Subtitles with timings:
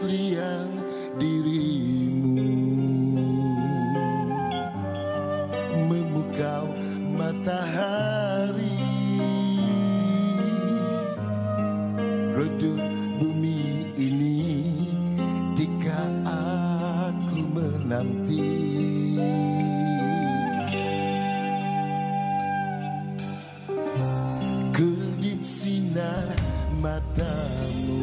[0.00, 0.72] Keaslian
[1.20, 2.48] dirimu.
[5.92, 6.72] Memukau
[7.20, 8.80] matahari.
[12.32, 12.80] Redup
[13.20, 14.40] bumi ini
[15.52, 18.48] jika aku menanti.
[24.72, 26.32] Kedip sinar
[26.80, 27.99] matamu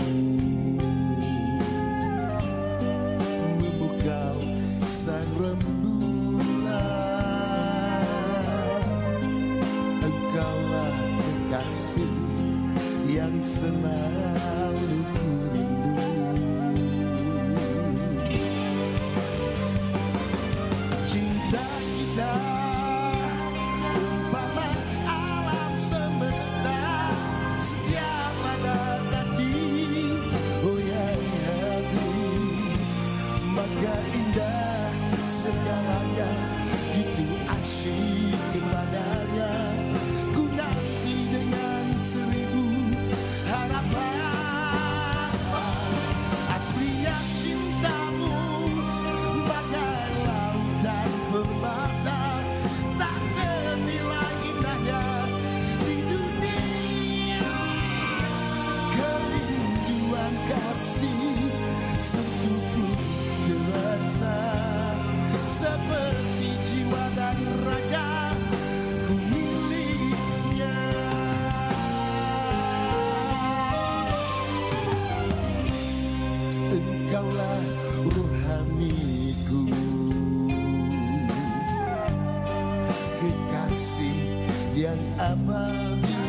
[85.28, 86.24] abadi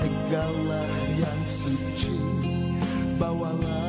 [0.00, 2.16] engkaulah yang suci
[3.20, 3.87] bawalah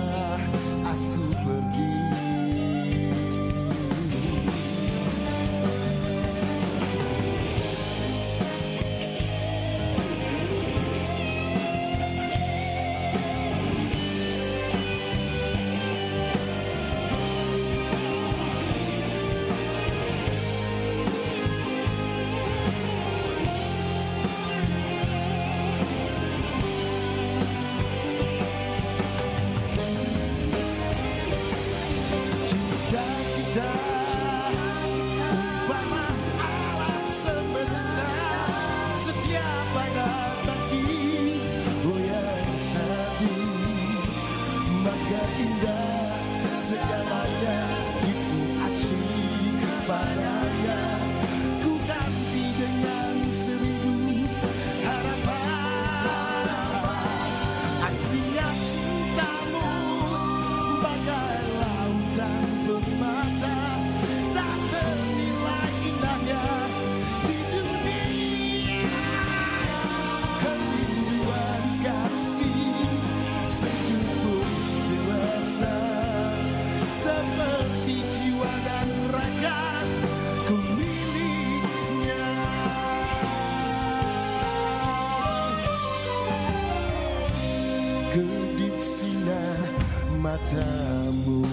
[90.50, 91.46] matamu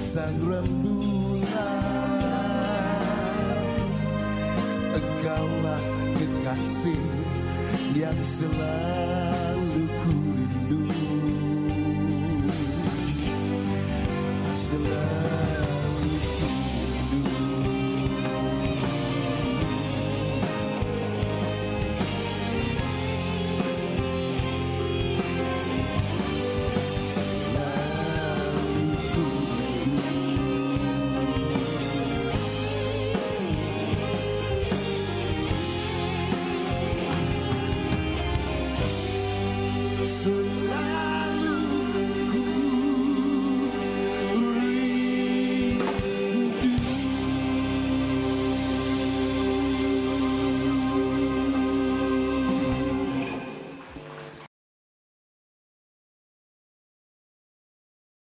[0.00, 1.60] sang rembulan.
[4.96, 5.84] Engkaulah
[6.16, 7.04] kekasih
[7.92, 9.35] yang selalu